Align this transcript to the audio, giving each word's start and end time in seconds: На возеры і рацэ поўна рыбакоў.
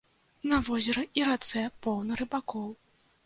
На 0.51 0.57
возеры 0.69 1.03
і 1.19 1.27
рацэ 1.27 1.63
поўна 1.87 2.17
рыбакоў. 2.21 2.67